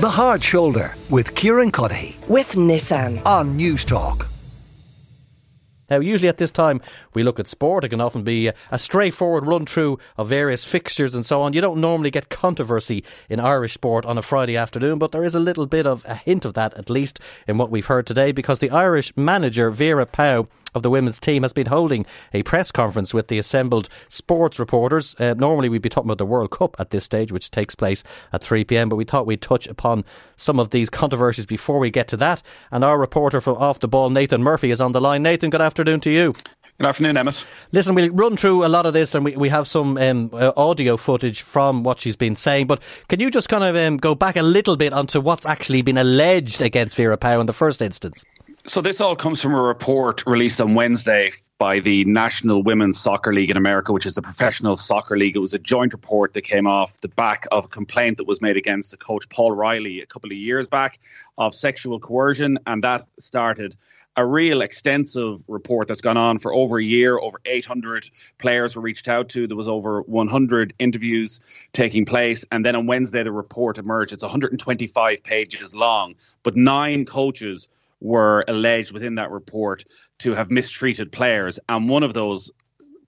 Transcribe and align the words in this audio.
The 0.00 0.08
Hard 0.08 0.42
Shoulder 0.42 0.94
with 1.10 1.34
Kieran 1.34 1.70
Cuddihy 1.70 2.26
with 2.26 2.52
Nissan 2.52 3.22
on 3.26 3.58
Newstalk. 3.58 4.26
Now, 5.90 5.98
usually 5.98 6.30
at 6.30 6.38
this 6.38 6.50
time, 6.50 6.80
we 7.12 7.22
look 7.22 7.38
at 7.38 7.46
sport. 7.46 7.84
It 7.84 7.90
can 7.90 8.00
often 8.00 8.24
be 8.24 8.50
a 8.70 8.78
straightforward 8.78 9.44
run 9.44 9.66
through 9.66 9.98
of 10.16 10.26
various 10.26 10.64
fixtures 10.64 11.14
and 11.14 11.26
so 11.26 11.42
on. 11.42 11.52
You 11.52 11.60
don't 11.60 11.82
normally 11.82 12.10
get 12.10 12.30
controversy 12.30 13.04
in 13.28 13.40
Irish 13.40 13.74
sport 13.74 14.06
on 14.06 14.16
a 14.16 14.22
Friday 14.22 14.56
afternoon, 14.56 14.98
but 14.98 15.12
there 15.12 15.22
is 15.22 15.34
a 15.34 15.40
little 15.40 15.66
bit 15.66 15.86
of 15.86 16.02
a 16.06 16.14
hint 16.14 16.46
of 16.46 16.54
that, 16.54 16.72
at 16.78 16.88
least 16.88 17.20
in 17.46 17.58
what 17.58 17.70
we've 17.70 17.84
heard 17.84 18.06
today, 18.06 18.32
because 18.32 18.60
the 18.60 18.70
Irish 18.70 19.14
manager, 19.18 19.70
Vera 19.70 20.06
Pauw, 20.06 20.48
of 20.74 20.82
the 20.82 20.90
women's 20.90 21.20
team 21.20 21.42
has 21.42 21.52
been 21.52 21.66
holding 21.66 22.06
a 22.32 22.42
press 22.42 22.72
conference 22.72 23.14
with 23.14 23.28
the 23.28 23.38
assembled 23.38 23.88
sports 24.08 24.58
reporters. 24.58 25.14
Uh, 25.18 25.34
normally, 25.34 25.68
we'd 25.68 25.82
be 25.82 25.88
talking 25.88 26.08
about 26.08 26.18
the 26.18 26.26
World 26.26 26.50
Cup 26.50 26.76
at 26.78 26.90
this 26.90 27.04
stage, 27.04 27.32
which 27.32 27.50
takes 27.50 27.74
place 27.74 28.02
at 28.32 28.42
3 28.42 28.64
pm, 28.64 28.88
but 28.88 28.96
we 28.96 29.04
thought 29.04 29.26
we'd 29.26 29.42
touch 29.42 29.66
upon 29.66 30.04
some 30.36 30.58
of 30.58 30.70
these 30.70 30.90
controversies 31.00 31.46
before 31.46 31.78
we 31.78 31.90
get 31.90 32.08
to 32.08 32.16
that. 32.16 32.42
And 32.70 32.84
our 32.84 32.98
reporter 32.98 33.40
from 33.40 33.56
Off 33.56 33.80
the 33.80 33.88
Ball, 33.88 34.10
Nathan 34.10 34.42
Murphy, 34.42 34.70
is 34.70 34.80
on 34.80 34.92
the 34.92 35.00
line. 35.00 35.22
Nathan, 35.22 35.50
good 35.50 35.62
afternoon 35.62 36.00
to 36.00 36.10
you. 36.10 36.34
Good 36.80 36.88
afternoon, 36.88 37.18
Emmet. 37.18 37.44
Listen, 37.72 37.94
we'll 37.94 38.10
run 38.10 38.38
through 38.38 38.64
a 38.64 38.68
lot 38.68 38.86
of 38.86 38.94
this 38.94 39.14
and 39.14 39.22
we, 39.22 39.36
we 39.36 39.50
have 39.50 39.68
some 39.68 39.98
um, 39.98 40.30
uh, 40.32 40.52
audio 40.56 40.96
footage 40.96 41.42
from 41.42 41.82
what 41.82 42.00
she's 42.00 42.16
been 42.16 42.34
saying. 42.34 42.68
But 42.68 42.80
can 43.08 43.20
you 43.20 43.30
just 43.30 43.50
kind 43.50 43.64
of 43.64 43.76
um, 43.76 43.98
go 43.98 44.14
back 44.14 44.36
a 44.36 44.42
little 44.42 44.78
bit 44.78 44.94
onto 44.94 45.20
what's 45.20 45.44
actually 45.44 45.82
been 45.82 45.98
alleged 45.98 46.62
against 46.62 46.96
Vera 46.96 47.18
Pauw 47.18 47.38
in 47.38 47.44
the 47.44 47.52
first 47.52 47.82
instance? 47.82 48.24
So 48.66 48.82
this 48.82 49.00
all 49.00 49.16
comes 49.16 49.40
from 49.40 49.54
a 49.54 49.62
report 49.62 50.22
released 50.26 50.60
on 50.60 50.74
Wednesday 50.74 51.32
by 51.56 51.78
the 51.78 52.04
National 52.04 52.62
Women's 52.62 53.00
Soccer 53.00 53.32
League 53.32 53.50
in 53.50 53.56
America, 53.56 53.90
which 53.90 54.04
is 54.04 54.14
the 54.14 54.20
professional 54.20 54.76
soccer 54.76 55.16
league. 55.16 55.34
It 55.34 55.38
was 55.38 55.54
a 55.54 55.58
joint 55.58 55.94
report 55.94 56.34
that 56.34 56.42
came 56.42 56.66
off 56.66 57.00
the 57.00 57.08
back 57.08 57.46
of 57.52 57.64
a 57.64 57.68
complaint 57.68 58.18
that 58.18 58.26
was 58.26 58.42
made 58.42 58.58
against 58.58 58.90
the 58.90 58.98
coach 58.98 59.26
Paul 59.30 59.52
Riley 59.52 60.02
a 60.02 60.06
couple 60.06 60.30
of 60.30 60.36
years 60.36 60.68
back 60.68 60.98
of 61.38 61.54
sexual 61.54 61.98
coercion, 61.98 62.58
and 62.66 62.84
that 62.84 63.06
started 63.18 63.76
a 64.16 64.26
real 64.26 64.60
extensive 64.60 65.42
report 65.48 65.88
that's 65.88 66.02
gone 66.02 66.18
on 66.18 66.38
for 66.38 66.52
over 66.52 66.78
a 66.78 66.84
year. 66.84 67.18
Over 67.18 67.40
800 67.46 68.10
players 68.36 68.76
were 68.76 68.82
reached 68.82 69.08
out 69.08 69.30
to. 69.30 69.46
There 69.46 69.56
was 69.56 69.68
over 69.68 70.02
100 70.02 70.74
interviews 70.78 71.40
taking 71.72 72.04
place, 72.04 72.44
and 72.52 72.66
then 72.66 72.76
on 72.76 72.86
Wednesday 72.86 73.22
the 73.22 73.32
report 73.32 73.78
emerged. 73.78 74.12
It's 74.12 74.22
125 74.22 75.22
pages 75.22 75.74
long, 75.74 76.14
but 76.42 76.56
nine 76.56 77.06
coaches 77.06 77.66
were 78.00 78.44
alleged 78.48 78.92
within 78.92 79.14
that 79.16 79.30
report 79.30 79.84
to 80.20 80.34
have 80.34 80.50
mistreated 80.50 81.12
players. 81.12 81.58
And 81.68 81.88
one 81.88 82.02
of 82.02 82.14
those 82.14 82.50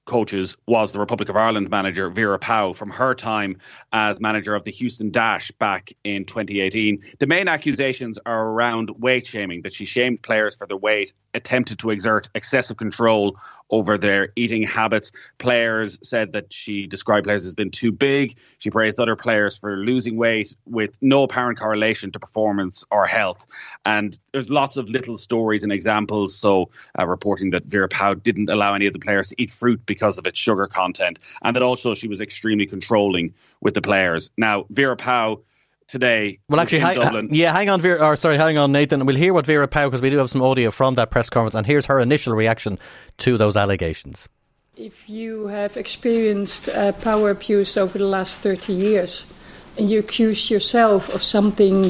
coaches 0.05 0.57
was 0.67 0.93
the 0.93 0.99
Republic 0.99 1.29
of 1.29 1.37
Ireland 1.37 1.71
manager 1.71 2.11
Vera 2.11 2.39
Pauw 2.39 2.75
from 2.75 2.91
her 2.91 3.15
time 3.15 3.57
as 3.93 4.21
manager 4.21 4.55
of 4.55 4.65
the 4.65 4.71
Houston 4.71 5.11
Dash 5.11 5.51
back 5.53 5.93
in 6.05 6.25
2018. 6.25 6.99
The 7.19 7.27
main 7.27 7.49
accusations 7.49 8.19
are 8.27 8.49
around 8.49 8.91
weight 8.99 9.27
shaming, 9.27 9.63
that 9.63 9.73
she 9.73 9.85
shamed 9.85 10.23
players 10.23 10.57
for 10.57 10.67
their 10.67 10.77
weight, 10.77 11.13
attempted 11.35 11.79
to 11.79 11.91
exert 11.91 12.29
excessive 12.35 12.77
control 12.77 13.37
over 13.71 13.97
their 13.97 14.31
eating 14.37 14.63
habits. 14.63 15.13
Players 15.39 15.99
said 16.03 16.33
that 16.33 16.53
she 16.53 16.87
described 16.87 17.25
players 17.25 17.47
as 17.47 17.55
being 17.55 17.71
too 17.71 17.93
big. 17.93 18.37
She 18.59 18.71
praised 18.71 18.99
other 18.99 19.17
players 19.17 19.57
for 19.57 19.77
losing 19.77 20.17
weight 20.17 20.55
with 20.67 20.97
no 21.01 21.23
apparent 21.23 21.59
correlation 21.59 22.11
to 22.13 22.19
performance 22.19 22.85
or 22.91 23.07
health. 23.07 23.47
And 23.87 24.19
there's 24.33 24.51
lots 24.51 24.77
of 24.77 24.89
little 24.89 25.17
stories 25.17 25.63
and 25.63 25.73
examples. 25.73 26.35
So, 26.35 26.71
uh, 26.99 27.07
reporting 27.07 27.51
that 27.51 27.65
Vera 27.67 27.89
Pauw 27.89 28.21
didn't 28.21 28.49
allow 28.51 28.75
any 28.75 28.87
of 28.87 28.93
the 28.93 28.99
players 28.99 29.29
to 29.29 29.35
eat 29.39 29.51
fruit 29.51 29.85
because 29.95 30.19
of 30.19 30.27
its 30.27 30.39
sugar 30.39 30.67
content, 30.67 31.19
and 31.43 31.55
that 31.55 31.63
also 31.63 31.95
she 31.95 32.09
was 32.09 32.21
extremely 32.21 32.67
controlling 32.67 33.35
with 33.61 33.75
the 33.75 33.83
players. 33.83 34.31
Now, 34.37 34.65
Vera 34.71 34.97
Pauw 34.97 35.41
today. 35.89 36.39
Well, 36.49 36.61
actually, 36.61 36.81
hang, 36.81 37.29
yeah, 37.31 37.53
hang 37.53 37.69
on, 37.69 37.81
Vera. 37.81 38.05
Or 38.05 38.17
sorry, 38.17 38.39
hang 38.39 38.57
on, 38.59 38.73
Nathan. 38.73 39.05
We'll 39.05 39.17
hear 39.17 39.35
what 39.35 39.47
Vera 39.47 39.69
Pauw 39.69 39.87
because 39.87 40.01
we 40.01 40.11
do 40.11 40.19
have 40.19 40.31
some 40.31 40.43
audio 40.43 40.71
from 40.71 40.95
that 40.95 41.11
press 41.11 41.29
conference, 41.29 41.55
and 41.55 41.67
here's 41.67 41.87
her 41.87 42.01
initial 42.01 42.35
reaction 42.35 42.79
to 43.19 43.37
those 43.37 43.57
allegations. 43.57 44.29
If 44.77 45.09
you 45.09 45.49
have 45.49 45.77
experienced 45.77 46.71
uh, 46.71 46.93
power 46.93 47.31
abuse 47.31 47.77
over 47.77 47.99
the 47.99 48.07
last 48.07 48.39
30 48.39 48.73
years, 48.73 49.31
and 49.79 49.91
you 49.91 49.99
accuse 49.99 50.51
yourself 50.51 51.15
of 51.15 51.23
something 51.23 51.83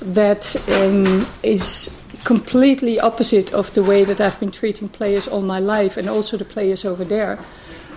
that 0.00 0.56
um, 0.68 1.26
is 1.42 1.97
completely 2.28 3.00
opposite 3.00 3.54
of 3.54 3.72
the 3.72 3.82
way 3.82 4.04
that 4.04 4.20
I've 4.20 4.38
been 4.38 4.50
treating 4.50 4.90
players 4.90 5.26
all 5.26 5.40
my 5.40 5.60
life 5.60 5.96
and 5.96 6.10
also 6.10 6.36
the 6.36 6.44
players 6.44 6.84
over 6.84 7.02
there. 7.02 7.38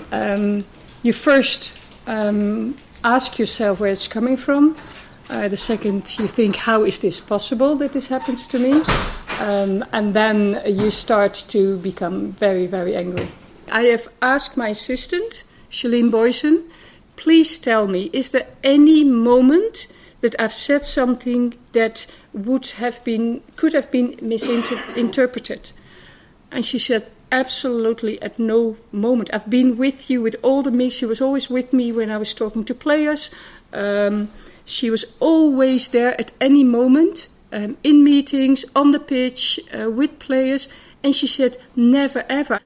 Um, 0.10 0.64
you 1.04 1.12
first 1.12 1.78
um, 2.08 2.78
ask 3.04 3.38
yourself 3.38 3.82
where 3.82 3.92
it's 3.92 4.08
coming 4.08 4.38
from. 4.38 4.78
Uh, 5.30 5.50
the 5.50 5.58
second, 5.58 6.18
you 6.18 6.30
think, 6.30 6.56
how 6.56 6.86
is 6.86 7.00
this 7.00 7.20
possible 7.20 7.76
that 7.76 7.92
this 7.92 8.08
happens 8.08 8.48
to 8.48 8.58
me? 8.58 8.82
Um, 9.42 9.84
and 9.92 10.14
then 10.14 10.62
you 10.66 10.92
start 10.92 11.34
to 11.50 11.76
become 11.80 12.32
very, 12.32 12.68
very 12.68 12.96
angry. 12.96 13.28
I 13.70 13.82
have 13.92 14.08
asked 14.22 14.56
my 14.56 14.70
assistant, 14.70 15.44
Shalene 15.70 16.10
Boyson, 16.10 16.64
please 17.18 17.60
tell 17.60 17.86
me, 17.86 18.10
is 18.14 18.32
there 18.32 18.48
any 18.64 19.04
moment 19.04 19.88
that 20.22 20.36
I've 20.40 20.54
said 20.54 20.86
something 20.86 21.56
that 21.74 22.08
would 22.34 22.68
have 22.78 23.04
been 23.04 23.42
could 23.56 23.74
have 23.74 23.92
been 23.92 24.16
misinterpreted. 24.22 25.72
And 26.52 26.66
she 26.66 26.80
said, 26.80 27.10
absolutely 27.32 28.22
at 28.22 28.38
no 28.38 28.78
moment. 28.92 29.30
I've 29.34 29.50
been 29.50 29.78
with 29.78 30.10
you 30.10 30.22
with 30.22 30.36
all 30.42 30.62
the 30.64 30.72
meetings. 30.72 30.96
She 30.96 31.06
was 31.06 31.22
always 31.22 31.50
with 31.50 31.74
me 31.74 31.92
when 31.92 32.12
I 32.12 32.18
was 32.18 32.34
talking 32.34 32.64
to 32.66 32.76
players. 32.76 33.32
Um, 33.74 34.30
she 34.66 34.90
was 34.90 35.16
always 35.20 35.90
there 35.90 36.20
at 36.20 36.34
any 36.40 36.64
moment 36.64 37.30
um, 37.52 37.78
in 37.84 38.04
meetings, 38.04 38.66
on 38.76 38.92
the 38.92 39.00
pitch, 39.00 39.60
uh, 39.74 39.90
with 39.90 40.20
players. 40.20 40.68
And 41.04 41.16
she 41.16 41.28
said, 41.28 41.58
never 41.76 42.26
ever. 42.30 42.60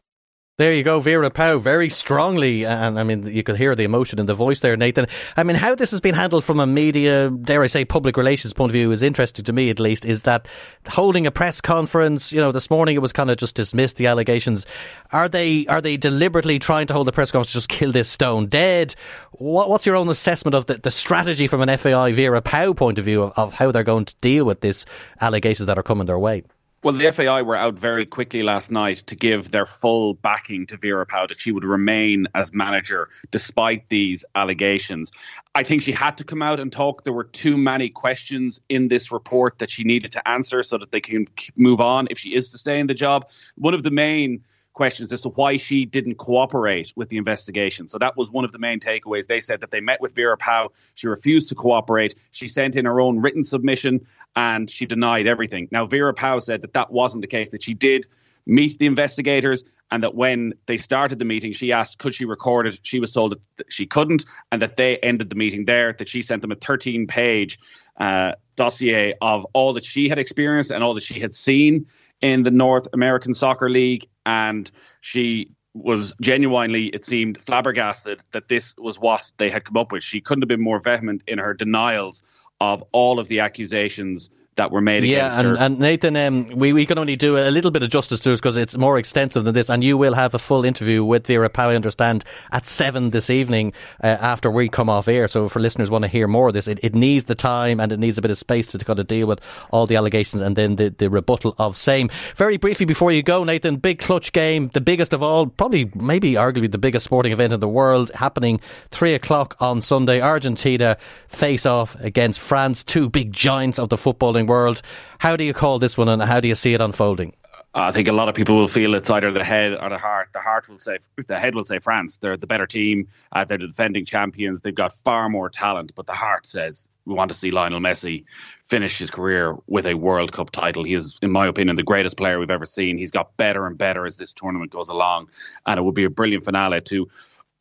There 0.58 0.72
you 0.72 0.84
go, 0.84 1.02
Vera 1.02 1.30
Pauw, 1.30 1.60
very 1.60 1.90
strongly, 1.90 2.66
and 2.66 2.98
I 2.98 3.04
mean, 3.04 3.26
you 3.26 3.44
could 3.44 3.58
hear 3.58 3.76
the 3.76 3.84
emotion 3.84 4.20
in 4.20 4.26
the 4.26 4.34
voice 4.34 4.62
there, 4.62 4.78
Nathan. 4.78 5.08
I 5.36 5.44
mean, 5.44 5.58
how 5.58 5.76
this 5.76 5.92
has 5.92 6.00
been 6.00 6.16
handled 6.16 6.46
from 6.46 6.62
a 6.62 6.66
media, 6.66 7.30
dare 7.30 7.62
I 7.62 7.68
say, 7.68 7.84
public 7.84 8.16
relations 8.16 8.54
point 8.54 8.70
of 8.70 8.74
view 8.74 8.90
is 8.94 9.04
interesting 9.04 9.44
to 9.44 9.52
me, 9.52 9.70
at 9.70 9.82
least, 9.82 10.06
is 10.06 10.24
that 10.24 10.48
holding 10.88 11.28
a 11.28 11.32
press 11.32 11.60
conference, 11.60 12.32
you 12.32 12.40
know, 12.40 12.54
this 12.54 12.70
morning 12.70 12.96
it 12.96 13.02
was 13.02 13.12
kind 13.12 13.30
of 13.30 13.36
just 13.36 13.56
dismissed, 13.56 13.98
the 13.98 14.08
allegations. 14.08 14.66
Are 15.12 15.28
they, 15.28 15.68
are 15.68 15.82
they 15.82 15.98
deliberately 15.98 16.58
trying 16.58 16.88
to 16.88 16.94
hold 16.94 17.10
a 17.10 17.12
press 17.12 17.32
conference 17.32 17.52
to 17.52 17.58
just 17.58 17.68
kill 17.68 17.92
this 17.92 18.10
stone 18.10 18.46
dead? 18.46 18.96
What, 19.34 19.68
what's 19.70 19.86
your 19.86 19.98
own 19.98 20.08
assessment 20.08 20.56
of 20.56 20.68
the, 20.68 20.76
the 20.76 20.90
strategy 20.90 21.48
from 21.48 21.64
an 21.64 21.78
FAI 21.78 22.14
Vera 22.14 22.42
Pauw 22.42 22.74
point 22.78 22.98
of 22.98 23.04
view 23.04 23.24
of, 23.24 23.34
of 23.36 23.54
how 23.56 23.74
they're 23.74 23.84
going 23.84 24.06
to 24.06 24.16
deal 24.22 24.46
with 24.46 24.62
these 24.62 24.86
allegations 25.20 25.68
that 25.68 25.78
are 25.78 25.84
coming 25.84 26.08
their 26.08 26.18
way? 26.18 26.44
Well, 26.86 26.94
the 26.94 27.12
FAI 27.12 27.42
were 27.42 27.56
out 27.56 27.74
very 27.74 28.06
quickly 28.06 28.44
last 28.44 28.70
night 28.70 28.98
to 29.08 29.16
give 29.16 29.50
their 29.50 29.66
full 29.66 30.14
backing 30.14 30.68
to 30.68 30.78
Vera 30.78 31.04
Pauw 31.04 31.28
that 31.28 31.40
she 31.40 31.52
would 31.52 31.64
remain 31.64 32.28
as 32.36 32.54
manager 32.54 33.10
despite 33.32 33.90
these 33.90 34.24
allegations. 34.36 35.12
I 35.56 35.64
think 35.64 35.82
she 35.82 35.92
had 35.92 36.16
to 36.18 36.24
come 36.24 36.44
out 36.44 36.60
and 36.60 36.72
talk. 36.72 37.04
There 37.04 37.12
were 37.12 37.24
too 37.24 37.58
many 37.58 37.90
questions 37.90 38.62
in 38.70 38.90
this 38.90 39.12
report 39.12 39.58
that 39.58 39.72
she 39.72 39.84
needed 39.84 40.12
to 40.12 40.28
answer 40.28 40.62
so 40.62 40.78
that 40.78 40.92
they 40.92 41.02
can 41.02 41.26
move 41.56 41.82
on 41.82 42.08
if 42.12 42.20
she 42.20 42.36
is 42.36 42.50
to 42.50 42.60
stay 42.60 42.80
in 42.80 42.86
the 42.86 42.94
job. 42.94 43.30
One 43.56 43.74
of 43.74 43.82
the 43.82 43.90
main 43.90 44.44
questions 44.76 45.12
as 45.12 45.22
to 45.22 45.30
why 45.30 45.58
she 45.58 45.86
didn't 45.86 46.16
cooperate 46.16 46.94
with 46.96 47.10
the 47.10 47.18
investigation. 47.18 47.88
So 47.88 47.98
that 47.98 48.16
was 48.16 48.30
one 48.30 48.46
of 48.46 48.52
the 48.52 48.60
main 48.60 48.80
takeaways. 48.80 49.26
They 49.26 49.40
said 49.40 49.62
that 49.62 49.72
they 49.72 49.80
met 49.80 50.00
with 50.02 50.14
Vera 50.14 50.38
Pauw. 50.38 50.70
She 50.94 51.08
refused 51.08 51.50
to 51.50 51.56
cooperate. 51.56 52.14
She 52.32 52.48
sent 52.48 52.76
in 52.76 52.86
her 52.86 53.02
own 53.02 53.20
written 53.20 53.44
submission 53.44 54.06
and 54.36 54.70
she 54.70 54.86
denied 54.86 55.26
everything. 55.26 55.68
Now, 55.72 55.86
Vera 55.88 56.14
Pauw 56.14 56.44
said 56.44 56.62
that 56.62 56.74
that 56.74 56.92
wasn't 56.92 57.22
the 57.22 57.28
case, 57.28 57.52
that 57.52 57.64
she 57.64 57.74
did 57.74 58.06
meet 58.46 58.78
the 58.78 58.86
investigators 58.86 59.64
and 59.92 60.04
that 60.04 60.14
when 60.14 60.54
they 60.68 60.78
started 60.78 61.20
the 61.20 61.26
meeting, 61.26 61.54
she 61.54 61.72
asked, 61.72 61.98
could 62.00 62.14
she 62.14 62.26
record 62.26 62.68
it? 62.68 62.80
She 62.84 63.00
was 63.00 63.12
told 63.12 63.40
that 63.58 63.72
she 63.72 63.86
couldn't 63.86 64.26
and 64.52 64.62
that 64.62 64.78
they 64.78 64.98
ended 64.98 65.30
the 65.30 65.36
meeting 65.36 65.66
there, 65.66 65.94
that 65.94 66.10
she 66.10 66.22
sent 66.22 66.42
them 66.42 66.52
a 66.52 66.56
13 66.56 67.08
page 67.08 67.58
uh, 68.00 68.34
dossier 68.56 69.14
of 69.22 69.46
all 69.54 69.74
that 69.74 69.86
she 69.86 70.10
had 70.10 70.20
experienced 70.20 70.72
and 70.72 70.84
all 70.84 70.94
that 70.94 71.04
she 71.04 71.20
had 71.20 71.34
seen 71.34 71.88
in 72.22 72.44
the 72.44 72.52
North 72.52 72.88
American 72.94 73.34
Soccer 73.34 73.70
League, 73.70 74.08
and 74.26 74.72
she 75.02 75.50
was 75.74 76.16
genuinely, 76.22 76.88
it 76.88 77.04
seemed, 77.04 77.42
flabbergasted 77.42 78.24
that 78.32 78.48
this 78.48 78.74
was 78.78 78.98
what 78.98 79.32
they 79.38 79.50
had 79.50 79.66
come 79.66 79.78
up 79.78 79.92
with. 79.92 80.04
She 80.04 80.22
couldn't 80.22 80.42
have 80.42 80.48
been 80.48 80.62
more 80.62 80.80
vehement 80.80 81.24
in 81.28 81.38
her 81.38 81.54
denials 81.54 82.24
of 82.62 82.84
all 82.94 83.20
of 83.20 83.28
the 83.28 83.42
accusations 83.42 84.30
that 84.56 84.72
were 84.72 84.82
made 84.82 85.04
yeah, 85.04 85.18
against 85.18 85.38
and, 85.38 85.48
her. 85.48 85.56
and 85.58 85.80
Nathan, 85.80 86.16
um, 86.16 86.48
we, 86.48 86.72
we 86.72 86.86
can 86.86 86.98
only 86.98 87.16
do 87.16 87.38
a 87.38 87.52
little 87.52 87.72
bit 87.72 87.84
of 87.84 87.90
justice 87.90 88.20
to 88.22 88.32
it 88.32 88.36
because 88.38 88.58
it's 88.58 88.78
more 88.78 88.98
extensive 88.98 89.44
than 89.44 89.54
this, 89.54 89.70
and 89.70 89.84
you 89.84 89.98
will 89.98 90.14
have 90.14 90.34
a 90.34 90.40
full 90.40 90.64
interview 90.64 91.04
with 91.04 91.28
Vera 91.28 91.50
Pauw, 91.50 91.70
I 91.70 91.76
understand, 91.76 92.24
at 92.52 92.66
7 92.66 93.10
this 93.10 93.30
evening 93.30 93.74
uh, 94.04 94.08
after 94.08 94.50
we 94.50 94.70
come 94.70 94.90
off 94.90 95.08
air. 95.08 95.28
So 95.28 95.50
for 95.50 95.60
listeners 95.60 95.92
want 95.92 96.04
to 96.04 96.08
hear 96.08 96.28
more 96.28 96.48
of 96.48 96.54
this, 96.54 96.68
it, 96.68 96.80
it 96.84 96.96
needs 96.96 97.26
the 97.26 97.36
time 97.36 97.80
and 97.80 97.92
it 97.92 98.00
needs 98.00 98.18
a 98.18 98.22
bit 98.22 98.32
of 98.32 98.38
space 98.38 98.68
to, 98.68 98.78
to 98.78 98.86
kind 98.86 99.00
of 99.00 99.08
deal 99.08 99.28
with 99.28 99.42
all 99.72 99.88
the 99.88 99.98
allegations 99.98 100.42
and 100.42 100.56
then 100.56 100.78
the, 100.78 100.90
the 100.90 101.10
rebuttal 101.10 101.56
of 101.58 101.76
same. 101.76 102.10
Very 102.36 102.58
briefly 102.58 102.86
before 102.86 103.12
you 103.12 103.24
go, 103.24 103.44
Nathan, 103.44 103.76
big 103.78 104.00
clutch 104.00 104.32
game, 104.32 104.70
the 104.74 104.82
biggest 104.82 105.14
of 105.14 105.22
all, 105.22 105.48
probably 105.48 105.92
maybe 105.96 106.34
arguably 106.34 106.72
the 106.72 106.78
biggest 106.78 107.06
sporting 107.06 107.34
event 107.34 107.52
in 107.52 107.60
the 107.60 107.68
world, 107.68 108.10
happening 108.12 108.62
3 108.92 109.14
o'clock 109.14 109.58
on 109.60 109.82
Sunday. 109.82 110.22
Argentina 110.22 110.98
face 111.28 111.66
off 111.66 111.96
against 112.00 112.40
France, 112.40 112.84
two 112.84 113.10
big 113.10 113.34
giants 113.34 113.80
of 113.80 113.90
the 113.90 113.98
footballing 113.98 114.45
world. 114.48 114.82
How 115.20 115.36
do 115.36 115.44
you 115.44 115.54
call 115.54 115.80
this 115.80 115.98
one 115.98 116.10
and 116.10 116.22
how 116.22 116.40
do 116.40 116.48
you 116.48 116.56
see 116.56 116.74
it 116.74 116.82
unfolding? 116.82 117.34
I 117.78 117.92
think 117.92 118.08
a 118.08 118.14
lot 118.14 118.30
of 118.30 118.36
people 118.36 118.56
will 118.56 118.70
feel 118.70 118.96
it's 118.96 119.10
either 119.10 119.32
the 119.32 119.44
head 119.44 119.74
or 119.74 119.90
the 119.90 119.98
heart. 119.98 120.30
The 120.34 120.40
heart 120.40 120.70
will 120.70 120.80
say 120.80 121.00
the 121.28 121.38
head 121.38 121.56
will 121.56 121.66
say 121.66 121.80
France. 121.80 122.16
They're 122.18 122.38
the 122.38 122.48
better 122.48 122.66
team. 122.66 123.10
Uh, 123.34 123.44
they're 123.44 123.58
the 123.58 123.68
defending 123.68 124.06
champions. 124.06 124.62
They've 124.62 124.74
got 124.74 124.94
far 124.94 125.28
more 125.28 125.50
talent. 125.50 125.94
But 125.94 126.06
the 126.06 126.14
heart 126.14 126.46
says 126.46 126.88
we 127.06 127.14
want 127.14 127.30
to 127.32 127.38
see 127.38 127.52
Lionel 127.52 127.82
Messi 127.82 128.24
finish 128.66 128.98
his 128.98 129.12
career 129.12 129.58
with 129.68 129.86
a 129.86 129.94
World 129.94 130.32
Cup 130.32 130.52
title. 130.52 130.86
He 130.86 130.94
is, 130.94 131.20
in 131.22 131.32
my 131.32 131.48
opinion, 131.48 131.76
the 131.76 131.84
greatest 131.84 132.16
player 132.16 132.40
we've 132.40 132.50
ever 132.50 132.66
seen. 132.66 132.98
He's 132.98 133.12
got 133.12 133.36
better 133.36 133.68
and 133.68 133.78
better 133.78 134.06
as 134.06 134.16
this 134.18 134.34
tournament 134.34 134.72
goes 134.72 134.90
along, 134.90 135.30
and 135.66 135.78
it 135.78 135.84
would 135.84 135.96
be 135.96 136.06
a 136.06 136.10
brilliant 136.10 136.46
finale 136.46 136.82
to 136.82 137.10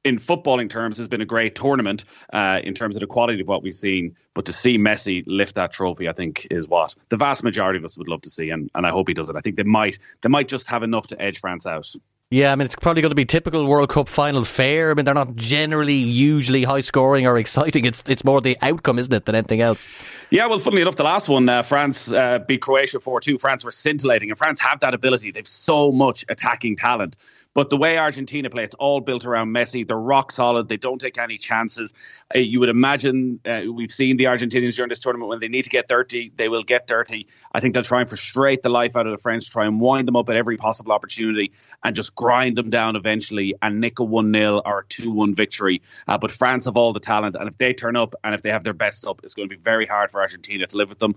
in 0.05 0.19
footballing 0.19 0.69
terms, 0.69 0.99
has 0.99 1.09
been 1.09 1.21
a 1.21 1.27
great 1.27 1.55
tournament 1.55 2.05
uh, 2.33 2.61
in 2.63 2.75
terms 2.75 2.95
of 2.97 3.01
the 3.01 3.07
quality 3.07 3.41
of 3.41 3.49
what 3.49 3.63
we've 3.63 3.75
seen. 3.75 4.15
But 4.35 4.45
to 4.47 4.53
see 4.53 4.79
Messi 4.79 5.25
lift 5.27 5.55
that 5.55 5.73
trophy, 5.73 6.09
I 6.09 6.13
think, 6.13 6.47
is 6.51 6.69
what 6.69 6.95
the 7.09 7.17
vast 7.17 7.43
majority 7.43 7.79
of 7.79 7.85
us 7.85 7.97
would 7.97 8.09
love 8.09 8.23
to 8.23 8.31
see, 8.31 8.51
and, 8.51 8.71
and 8.75 8.87
I 8.87 8.91
hope 8.91 9.09
he 9.09 9.15
does 9.15 9.29
it. 9.29 9.37
I 9.37 9.41
think 9.41 9.57
they 9.57 9.63
might 9.63 9.99
they 10.23 10.29
might 10.29 10.49
just 10.49 10.67
have 10.67 10.83
enough 10.83 11.07
to 11.09 11.23
edge 11.23 11.41
France 11.41 11.67
out. 11.67 11.95
Yeah, 12.31 12.51
I 12.51 12.57
mean, 12.57 12.65
it's 12.65 12.75
probably 12.75 13.01
going 13.01 13.11
to 13.11 13.17
be 13.17 13.27
typical 13.27 13.65
World 13.67 13.91
Cup 13.91 14.09
final 14.09 14.45
fare. 14.45 14.91
I 14.91 14.95
mean, 14.95 15.05
they're 15.05 15.15
not 15.15 15.37
generally 15.37 15.95
usually 15.95 16.65
high 16.65 16.81
scoring 16.81 17.27
or 17.27 17.39
exciting. 17.45 17.85
It's 17.85 18.03
it's 18.09 18.25
more 18.25 18.41
the 18.41 18.59
outcome, 18.61 18.99
isn't 18.99 19.13
it, 19.13 19.27
than 19.27 19.37
anything 19.37 19.61
else? 19.61 19.87
Yeah, 20.31 20.47
well, 20.47 20.59
funnily 20.59 20.83
enough, 20.83 20.97
the 20.97 21.05
last 21.05 21.29
one, 21.29 21.49
uh, 21.49 21.63
France 21.63 22.13
uh, 22.13 22.41
beat 22.41 22.61
Croatia 22.63 22.99
4 22.99 23.21
2. 23.21 23.39
France 23.39 23.65
were 23.65 23.71
scintillating, 23.71 24.31
and 24.31 24.39
France 24.39 24.59
have 24.59 24.81
that 24.81 24.95
ability. 24.95 25.31
They've 25.31 25.47
so 25.47 25.93
much 25.93 26.25
attacking 26.29 26.75
talent. 26.75 27.17
But 27.55 27.71
the 27.71 27.77
way 27.77 27.99
Argentina 27.99 28.51
play, 28.51 28.65
it's 28.65 28.75
all 28.75 29.01
built 29.01 29.25
around 29.25 29.49
Messi. 29.49 29.87
They're 29.87 29.97
rock 29.97 30.33
solid. 30.33 30.69
They 30.69 30.77
don't 30.77 31.01
take 31.01 31.19
any 31.19 31.39
chances. 31.39 31.95
Uh, 32.35 32.41
you 32.41 32.59
would 32.61 32.69
imagine 32.69 33.41
uh, 33.47 33.63
we've 33.73 33.93
seen 33.93 34.17
the 34.17 34.25
Argentinians 34.25 34.75
during 34.75 34.89
this 34.89 34.99
tournament 34.99 35.29
when 35.29 35.39
they 35.39 35.49
need 35.49 35.63
to 35.63 35.71
get 35.71 35.87
dirty, 35.87 36.33
they 36.37 36.49
will 36.49 36.65
get 36.65 36.89
dirty. 36.89 37.29
I 37.53 37.61
think 37.61 37.75
they'll 37.75 37.85
try 37.85 38.01
and 38.01 38.09
frustrate 38.09 38.63
the 38.63 38.69
life 38.69 38.97
out 38.97 39.07
of 39.07 39.13
the 39.13 39.23
French, 39.23 39.51
try 39.51 39.67
and 39.67 39.81
wind 39.81 40.09
them 40.09 40.17
up 40.17 40.29
at 40.29 40.37
every 40.37 40.57
possible 40.57 40.93
opportunity, 40.93 41.53
and 41.85 41.95
just 41.95 42.15
grind 42.17 42.59
them 42.59 42.71
down 42.71 42.97
eventually 42.97 43.55
and 43.63 43.81
nick 43.81 44.01
a 44.01 44.05
1 44.05 44.33
0 44.33 44.63
or 44.65 44.81
a 44.81 44.87
2 44.87 45.13
1 45.13 45.35
victory. 45.35 45.81
Uh, 46.09 46.19
but 46.19 46.33
France 46.33 46.65
have 46.65 46.77
all 46.77 46.93
the 46.93 47.01
talent, 47.01 47.37
and 47.37 47.49
if 47.49 47.57
they 47.59 47.73
turn 47.73 47.95
up 47.95 48.15
and 48.25 48.35
if 48.35 48.43
they 48.43 48.51
have 48.51 48.65
their 48.65 48.75
best 48.75 49.07
up, 49.07 49.21
it's 49.23 49.35
going 49.35 49.49
to 49.49 49.57
be 49.57 49.63
very 49.63 49.87
hard 49.87 50.11
for 50.11 50.21
Argentina 50.21 50.67
to 50.67 50.77
live 50.77 50.89
with 50.89 50.99
them. 50.99 51.15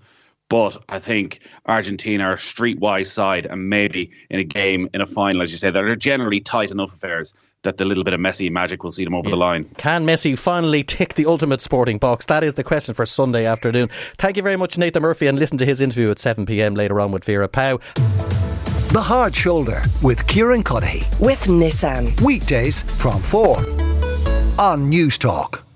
But 0.50 0.78
I 0.88 1.00
think 1.00 1.42
Argentina 1.66 2.24
are 2.24 2.34
a 2.34 2.38
streetwise 2.38 3.08
side, 3.08 3.46
and 3.46 3.70
maybe 3.70 4.12
in 4.30 4.40
a 4.40 4.46
game, 4.46 4.90
in 4.94 5.02
a 5.02 5.06
final, 5.06 5.42
as 5.42 5.52
you 5.52 5.58
say, 5.58 5.72
that 5.72 5.84
are 5.84 5.96
generally 5.96 6.40
tight 6.40 6.72
enough 6.72 6.94
affairs 6.94 7.34
that 7.64 7.78
the 7.78 7.86
little 7.86 8.06
bit 8.06 8.14
of 8.14 8.20
Messi 8.20 8.50
magic 8.50 8.84
will 8.84 8.92
see 8.92 9.04
them 9.04 9.14
over 9.14 9.28
yeah. 9.28 9.32
the 9.32 9.38
line. 9.38 9.66
Can 9.78 10.06
Messi 10.06 10.40
finally 10.40 10.84
tick 10.84 11.16
the 11.16 11.26
ultimate 11.26 11.60
sporting 11.60 11.98
box? 11.98 12.26
That 12.28 12.44
is 12.44 12.54
the 12.54 12.64
question 12.64 12.94
for 12.94 13.06
Sunday 13.06 13.46
afternoon. 13.46 13.90
Thank 14.18 14.38
you 14.38 14.44
very 14.44 14.56
much, 14.56 14.78
Nathan 14.78 15.02
Murphy, 15.02 15.28
and 15.28 15.38
listen 15.38 15.58
to 15.58 15.66
his 15.66 15.82
interview 15.82 16.10
at 16.12 16.20
7 16.20 16.46
pm 16.46 16.76
later 16.76 17.02
on 17.02 17.12
with 17.12 17.26
Vera 17.26 17.50
Pauw. 17.50 17.82
The 18.94 19.02
Hard 19.02 19.36
Shoulder 19.36 19.82
with 20.02 20.26
Kieran 20.28 20.64
Cuddihy. 20.64 21.20
With 21.20 21.44
Nissan. 21.44 22.20
Weekdays 22.22 22.84
from 22.84 23.22
4 23.22 23.58
on 24.58 24.90
Newstalk. 24.90 25.67